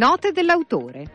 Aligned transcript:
Note 0.00 0.32
dell'autore. 0.32 1.10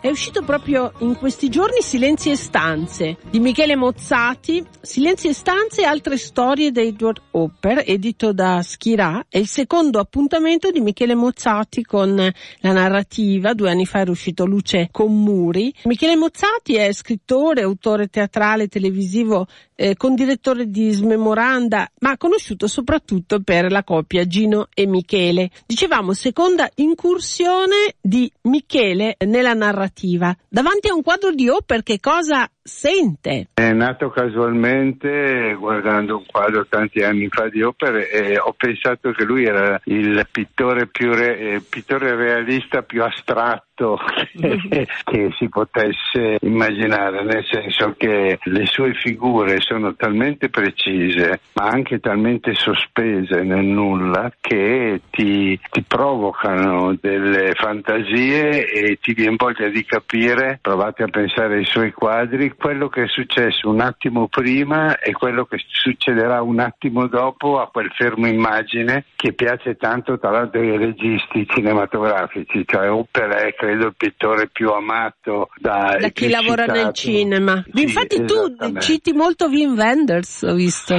È 0.00 0.08
uscito 0.08 0.42
proprio 0.42 0.94
in 1.00 1.14
questi 1.18 1.50
giorni 1.50 1.82
Silenzi 1.82 2.30
e 2.30 2.36
stanze 2.36 3.18
di 3.28 3.38
Michele 3.38 3.76
Mozzati, 3.76 4.64
Silenzi 4.80 5.28
e 5.28 5.34
stanze 5.34 5.82
e 5.82 5.84
altre 5.84 6.16
storie 6.16 6.70
di 6.70 6.80
Edward 6.80 7.20
Hopper, 7.32 7.82
edito 7.84 8.32
da 8.32 8.62
Schirà, 8.62 9.26
è 9.28 9.36
il 9.36 9.46
secondo 9.46 9.98
appuntamento 9.98 10.70
di 10.70 10.80
Michele 10.80 11.14
Mozzati 11.14 11.82
con 11.82 12.14
la 12.14 12.72
narrativa, 12.72 13.52
due 13.52 13.70
anni 13.70 13.84
fa 13.84 13.98
era 13.98 14.10
uscito 14.10 14.46
Luce 14.46 14.88
con 14.90 15.14
Muri. 15.14 15.74
Michele 15.84 16.16
Mozzati 16.16 16.76
è 16.76 16.90
scrittore, 16.94 17.60
autore 17.60 18.06
teatrale, 18.06 18.68
televisivo, 18.68 19.46
eh, 19.80 19.94
condirettore 19.96 20.68
di 20.68 20.90
Smemoranda, 20.90 21.92
ma 22.00 22.16
conosciuto 22.16 22.66
soprattutto 22.66 23.40
per 23.40 23.70
la 23.70 23.84
coppia 23.84 24.26
Gino 24.26 24.66
e 24.74 24.86
Michele. 24.86 25.50
Dicevamo 25.64 26.14
seconda 26.14 26.68
incursione 26.74 27.94
di 28.00 28.30
Michele 28.42 29.16
nella 29.24 29.54
narrativa. 29.54 30.36
Davanti 30.48 30.88
a 30.88 30.94
un 30.94 31.02
quadro 31.02 31.30
di 31.30 31.48
Hopper 31.48 31.84
che 31.84 32.00
cosa 32.00 32.50
sente? 32.68 33.48
È 33.54 33.72
nato 33.72 34.10
casualmente 34.10 35.54
guardando 35.58 36.18
un 36.18 36.24
quadro 36.26 36.66
tanti 36.68 37.02
anni 37.02 37.28
fa 37.28 37.48
di 37.48 37.62
Hopper 37.62 37.96
e 38.12 38.38
ho 38.38 38.54
pensato 38.56 39.10
che 39.12 39.24
lui 39.24 39.44
era 39.44 39.80
il 39.84 40.26
pittore, 40.30 40.86
più 40.86 41.12
re, 41.12 41.38
eh, 41.38 41.62
pittore 41.68 42.14
realista 42.14 42.82
più 42.82 43.02
astratto 43.02 43.98
che, 44.38 44.86
che 45.04 45.34
si 45.36 45.48
potesse 45.48 46.38
immaginare, 46.40 47.24
nel 47.24 47.44
senso 47.44 47.94
che 47.96 48.38
le 48.42 48.66
sue 48.66 48.92
figure 48.94 49.60
sono 49.60 49.94
talmente 49.94 50.48
precise 50.48 51.40
ma 51.54 51.68
anche 51.68 52.00
talmente 52.00 52.54
sospese 52.54 53.42
nel 53.42 53.64
nulla 53.64 54.30
che 54.40 55.00
ti, 55.10 55.58
ti 55.70 55.84
provocano 55.86 56.96
delle 57.00 57.54
fantasie 57.54 58.66
e 58.66 58.98
ti 59.00 59.14
viene 59.14 59.36
voglia 59.36 59.68
di 59.68 59.84
capire, 59.84 60.58
provate 60.60 61.04
a 61.04 61.08
pensare 61.08 61.56
ai 61.56 61.64
suoi 61.64 61.92
quadri, 61.92 62.54
quello 62.58 62.88
che 62.88 63.04
è 63.04 63.06
successo 63.06 63.68
un 63.68 63.80
attimo 63.80 64.26
prima 64.26 64.98
e 64.98 65.12
quello 65.12 65.44
che 65.44 65.58
succederà 65.68 66.42
un 66.42 66.58
attimo 66.58 67.06
dopo 67.06 67.60
a 67.60 67.68
quel 67.68 67.90
fermo 67.96 68.26
immagine 68.26 69.04
che 69.14 69.32
piace 69.32 69.76
tanto 69.76 70.18
tra 70.18 70.30
l'altro 70.30 70.60
ai 70.60 70.76
registi 70.76 71.46
cinematografici, 71.48 72.64
cioè 72.66 72.90
Hopper 72.90 73.30
è 73.30 73.54
credo 73.54 73.86
il 73.86 73.94
pittore 73.96 74.48
più 74.48 74.70
amato 74.70 75.50
da, 75.56 75.96
da 76.00 76.08
chi 76.08 76.28
lavora 76.28 76.62
citato. 76.62 76.82
nel 76.82 76.92
cinema. 76.94 77.64
Sì, 77.72 77.82
Infatti 77.82 78.24
tu 78.24 78.56
citi 78.80 79.12
molto 79.12 79.46
Wim 79.46 79.76
Wenders, 79.76 80.42
ho 80.42 80.54
visto. 80.54 80.96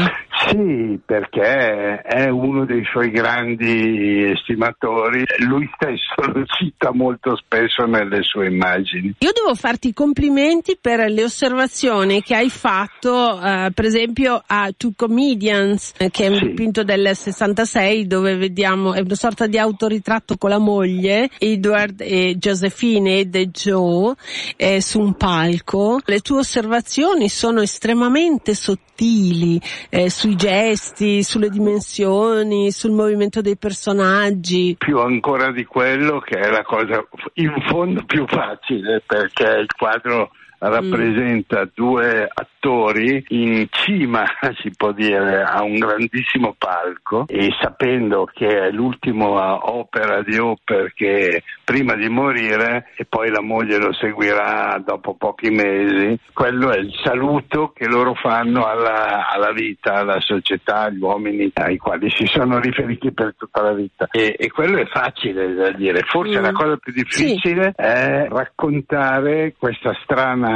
Sì, 0.48 0.98
perché 1.06 2.02
è 2.02 2.30
uno 2.30 2.66
dei 2.66 2.84
suoi 2.86 3.12
grandi 3.12 4.32
estimatori, 4.32 5.24
lui 5.40 5.70
stesso 5.76 6.16
lo 6.32 6.46
cita 6.46 6.92
molto 6.94 7.36
spesso 7.36 7.86
nelle 7.86 8.24
sue 8.24 8.48
immagini. 8.48 9.16
Io 9.20 9.32
devo 9.34 9.54
farti 9.54 9.90
i 9.90 9.94
complimenti 9.94 10.78
per 10.80 11.10
le 11.10 11.24
osservazioni 11.26 12.22
che 12.22 12.36
hai 12.36 12.50
fatto, 12.50 13.38
uh, 13.42 13.72
per 13.74 13.86
esempio 13.86 14.42
a 14.46 14.72
Two 14.76 14.94
Comedians, 14.96 15.94
che 16.10 16.26
è 16.26 16.28
un 16.30 16.38
sì. 16.38 16.48
dipinto 16.48 16.84
del 16.84 17.16
66 17.16 18.08
dove 18.08 18.36
vediamo, 18.38 18.94
è 18.94 19.02
una 19.02 19.16
sorta 19.16 19.46
di 19.46 19.58
autoritratto 19.58 20.38
con 20.38 20.52
la 20.52 20.58
moglie, 20.58 21.30
Edward 21.38 22.00
e 22.00 22.36
Josephine 22.38 23.20
ed 23.20 23.38
Joe, 23.50 24.14
eh, 24.56 24.82
su 24.82 25.00
un 25.02 25.16
palco. 25.16 26.00
Le 26.06 26.22
tue 26.22 26.40
osservazioni 26.40 27.28
sono 27.28 27.62
estremamente 27.62 28.56
sottili 28.56 29.60
eh, 29.90 30.10
sui 30.30 30.36
gesti, 30.36 31.24
sulle 31.24 31.50
dimensioni, 31.50 32.72
sul 32.72 32.92
movimento 32.92 33.42
dei 33.42 33.58
personaggi. 33.58 34.76
Più 34.78 35.00
ancora 35.00 35.52
di 35.52 35.66
quello 35.66 36.20
che 36.20 36.38
è 36.38 36.52
la 36.52 36.62
cosa 36.62 37.04
in 37.36 37.54
fondo 37.68 38.04
più 38.06 38.28
facile 38.28 39.02
perché 39.06 39.44
il 39.44 39.68
quadro 39.76 40.32
rappresenta 40.60 41.62
mm. 41.62 41.70
due 41.74 42.30
attori 42.32 43.24
in 43.30 43.68
cima, 43.70 44.24
si 44.62 44.72
può 44.76 44.92
dire, 44.92 45.44
a 45.44 45.64
un 45.64 45.76
grandissimo 45.76 46.56
palco 46.58 47.26
e 47.28 47.50
sapendo 47.60 48.26
che 48.32 48.48
è 48.48 48.72
l'ultima 48.72 49.70
opera 49.70 50.22
di 50.22 50.38
Hopper 50.38 50.94
che 50.94 51.44
prima 51.64 51.96
di 51.96 52.10
morire 52.10 52.90
e 52.96 53.06
poi 53.06 53.30
la 53.30 53.42
moglie 53.42 53.78
lo 53.78 53.94
seguirà 53.94 54.82
dopo 54.86 55.16
pochi 55.16 55.50
mesi, 55.50 56.20
quello 56.34 56.72
è 56.72 56.80
il 56.80 56.94
saluto 57.04 57.72
che 57.74 57.86
loro 57.86 58.14
fanno 58.16 58.66
alla, 58.66 59.28
alla 59.30 59.52
vita, 59.52 59.94
alla 59.94 60.20
società, 60.20 60.82
agli 60.82 61.00
uomini 61.00 61.52
ai 61.54 61.78
quali 61.78 62.10
si 62.10 62.26
sono 62.26 62.60
riferiti 62.60 63.12
per 63.12 63.36
tutta 63.38 63.62
la 63.62 63.74
vita. 63.74 64.08
E, 64.12 64.36
e 64.38 64.52
quello 64.52 64.80
è 64.80 64.86
facile 64.88 65.54
da 65.54 65.72
dire, 65.72 66.02
forse 66.08 66.40
mm. 66.40 66.44
la 66.44 66.52
cosa 66.52 66.78
più 66.78 66.92
difficile 66.92 67.74
sì. 67.76 67.82
è 67.82 68.28
raccontare 68.30 69.54
questa 69.58 69.96
strana 70.04 70.49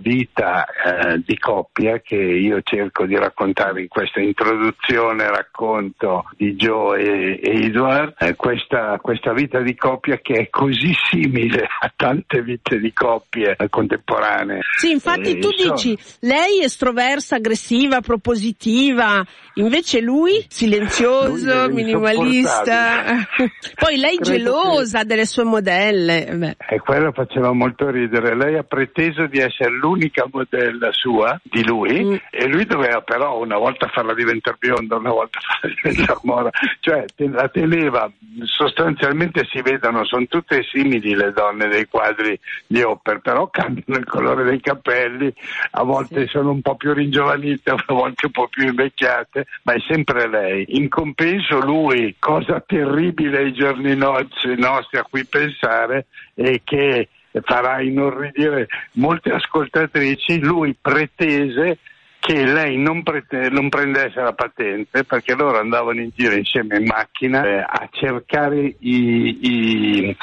vita 0.00 0.64
eh, 0.66 1.22
di 1.24 1.38
coppia 1.38 2.00
che 2.00 2.16
io 2.16 2.60
cerco 2.62 3.06
di 3.06 3.16
raccontare 3.16 3.82
in 3.82 3.88
questa 3.88 4.20
introduzione, 4.20 5.28
racconto 5.28 6.24
di 6.36 6.54
Joe 6.54 7.00
e, 7.00 7.40
e 7.42 7.64
Edward, 7.66 8.14
eh, 8.18 8.34
questa, 8.36 8.98
questa 9.00 9.32
vita 9.32 9.60
di 9.60 9.74
coppia 9.74 10.18
che 10.18 10.34
è 10.34 10.48
così 10.50 10.92
simile 11.10 11.66
a 11.80 11.92
tante 11.94 12.42
vite 12.42 12.78
di 12.78 12.92
coppie 12.92 13.56
contemporanee. 13.68 14.60
Sì, 14.76 14.90
infatti 14.90 15.36
eh, 15.36 15.38
tu 15.38 15.50
so... 15.50 15.70
dici 15.70 15.98
lei 16.20 16.62
estroversa, 16.62 17.36
aggressiva, 17.36 18.00
propositiva, 18.00 19.24
invece 19.54 20.00
lui 20.00 20.44
silenzioso, 20.48 21.66
lui 21.66 21.74
minimalista. 21.74 23.26
Poi 23.74 23.96
lei 23.96 24.16
Credo 24.16 24.30
gelosa 24.30 25.00
che... 25.00 25.06
delle 25.06 25.26
sue 25.26 25.44
modelle. 25.44 26.28
Beh. 26.34 26.56
E 26.68 26.78
quello 26.80 27.12
faceva 27.12 27.52
molto 27.52 27.90
ridere. 27.90 28.36
Lei 28.36 28.56
ha 28.56 28.62
preteso 28.62 29.26
di 29.26 29.37
essere 29.38 29.70
l'unica 29.70 30.26
modella 30.30 30.92
sua 30.92 31.38
di 31.42 31.64
lui 31.64 32.04
mm. 32.04 32.14
e 32.30 32.46
lui 32.46 32.64
doveva 32.64 33.00
però 33.02 33.38
una 33.40 33.56
volta 33.56 33.88
farla 33.88 34.14
diventare 34.14 34.56
bionda, 34.58 34.96
una 34.96 35.10
volta 35.10 35.38
farla 35.40 35.74
diventare 35.82 36.18
mora, 36.22 36.50
cioè 36.80 37.04
la 37.16 37.48
teneva 37.48 38.10
sostanzialmente 38.44 39.46
si 39.50 39.60
vedono, 39.62 40.04
sono 40.04 40.26
tutte 40.26 40.62
simili 40.62 41.14
le 41.14 41.32
donne 41.32 41.68
dei 41.68 41.86
quadri 41.86 42.38
di 42.66 42.82
Hopper, 42.82 43.20
però 43.20 43.48
cambiano 43.48 43.98
il 43.98 44.06
colore 44.06 44.44
dei 44.44 44.60
capelli, 44.60 45.32
a 45.72 45.82
volte 45.82 46.22
sì. 46.22 46.28
sono 46.28 46.50
un 46.50 46.60
po' 46.60 46.76
più 46.76 46.92
ringiovanite, 46.92 47.70
a 47.72 47.84
volte 47.86 48.26
un 48.26 48.32
po' 48.32 48.48
più 48.48 48.66
invecchiate, 48.66 49.46
ma 49.62 49.74
è 49.74 49.80
sempre 49.86 50.28
lei. 50.28 50.64
In 50.68 50.88
compenso 50.88 51.60
lui, 51.60 52.16
cosa 52.18 52.62
terribile 52.64 53.38
ai 53.38 53.52
giorni 53.52 53.94
nostri 53.96 54.98
a 54.98 55.06
cui 55.08 55.24
pensare, 55.24 56.06
è 56.34 56.60
che 56.64 57.08
farà 57.42 57.80
inorridire 57.80 58.66
molte 58.92 59.32
ascoltatrici, 59.32 60.40
lui 60.40 60.76
pretese 60.80 61.78
che 62.20 62.44
lei 62.44 62.76
non, 62.76 63.02
prete- 63.02 63.48
non, 63.48 63.68
prendesse 63.68 64.20
la 64.20 64.32
patente 64.32 65.04
perché 65.04 65.34
loro 65.34 65.58
andavano 65.58 66.00
in 66.00 66.10
giro 66.14 66.34
insieme 66.34 66.76
in 66.76 66.84
macchina 66.84 67.44
eh, 67.44 67.58
a 67.60 67.88
cercare 67.90 68.74
i, 68.80 69.38
i, 69.40 70.16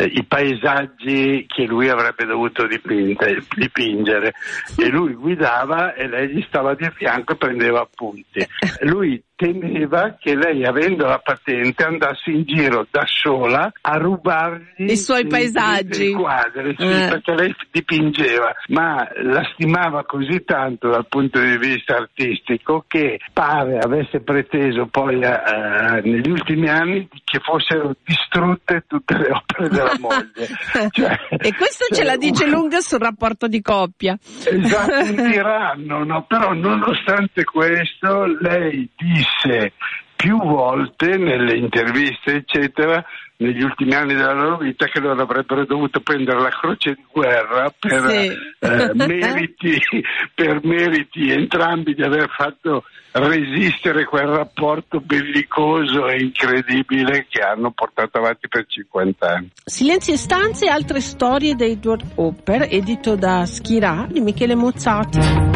eh, 0.00 0.10
i, 0.14 0.24
paesaggi 0.24 1.44
che 1.46 1.64
lui 1.66 1.88
avrebbe 1.88 2.24
dovuto 2.24 2.66
dipinte, 2.66 3.44
dipingere 3.54 4.32
e 4.76 4.88
lui 4.88 5.14
guidava 5.14 5.94
e 5.94 6.08
lei 6.08 6.28
gli 6.28 6.44
stava 6.48 6.74
di 6.74 6.88
fianco 6.94 7.32
e 7.32 7.36
prendeva 7.36 7.80
appunti. 7.80 8.46
Lui 8.80 9.22
temeva 9.40 10.16
che 10.20 10.34
lei, 10.36 10.66
avendo 10.66 11.06
la 11.06 11.18
patente, 11.18 11.82
andasse 11.82 12.30
in 12.30 12.44
giro 12.44 12.86
da 12.90 13.04
sola 13.06 13.72
a 13.80 13.96
rubargli 13.96 14.90
i 14.90 14.96
suoi 14.98 15.26
paesaggi. 15.26 16.10
I 16.10 16.12
quadri, 16.12 16.74
sì, 16.76 16.84
eh. 16.84 17.08
perché 17.08 17.34
lei 17.34 17.54
dipingeva, 17.70 18.54
ma 18.68 19.08
la 19.22 19.42
stimava 19.54 20.04
così 20.04 20.44
tanto 20.44 20.90
dal 20.90 21.06
punto 21.08 21.40
di 21.40 21.56
vista 21.56 21.96
artistico 21.96 22.84
che 22.86 23.18
pare 23.32 23.78
avesse 23.78 24.20
preteso 24.20 24.86
poi 24.90 25.24
a, 25.24 25.42
a, 25.42 26.00
negli 26.00 26.28
ultimi 26.28 26.68
anni 26.68 27.08
che 27.30 27.38
fossero 27.38 27.94
distrutte 28.04 28.82
tutte 28.88 29.16
le 29.16 29.30
opere 29.30 29.68
della 29.68 29.96
moglie. 30.00 30.48
Cioè, 30.90 31.18
e 31.30 31.54
questo 31.54 31.86
cioè, 31.88 31.98
ce 31.98 32.04
la 32.04 32.16
dice 32.16 32.46
lunga 32.46 32.80
sul 32.80 32.98
rapporto 32.98 33.46
di 33.46 33.60
coppia. 33.60 34.18
Esatto, 34.20 34.92
un 34.92 35.14
tiranno, 35.30 36.04
no? 36.04 36.24
però 36.26 36.52
nonostante 36.52 37.44
questo 37.44 38.24
lei 38.40 38.88
disse 38.96 39.72
più 40.20 40.36
volte 40.36 41.16
nelle 41.16 41.56
interviste, 41.56 42.34
eccetera, 42.34 43.02
negli 43.38 43.62
ultimi 43.62 43.94
anni 43.94 44.12
della 44.12 44.34
loro 44.34 44.58
vita 44.58 44.84
che 44.84 45.00
loro 45.00 45.22
avrebbero 45.22 45.64
dovuto 45.64 46.00
prendere 46.00 46.42
la 46.42 46.50
croce 46.50 46.92
di 46.92 47.04
guerra 47.10 47.72
per, 47.78 48.06
sì. 48.06 48.26
eh, 48.58 48.90
meriti, 48.94 49.80
per 50.34 50.60
meriti 50.62 51.30
entrambi 51.30 51.94
di 51.94 52.02
aver 52.02 52.28
fatto 52.28 52.84
resistere 53.12 54.04
quel 54.04 54.26
rapporto 54.26 55.00
bellicoso 55.00 56.06
e 56.08 56.20
incredibile 56.20 57.26
che 57.30 57.40
hanno 57.40 57.70
portato 57.70 58.18
avanti 58.18 58.46
per 58.46 58.66
50 58.66 59.26
anni. 59.26 59.50
Silenzi 59.64 60.12
e 60.12 60.18
stanze 60.18 60.66
e 60.66 60.68
altre 60.68 61.00
storie 61.00 61.54
di 61.54 61.64
Edward 61.64 62.04
Hopper, 62.16 62.66
edito 62.70 63.16
da 63.16 63.46
Schirà 63.46 64.06
di 64.06 64.20
Michele 64.20 64.54
Mozzati. 64.54 65.49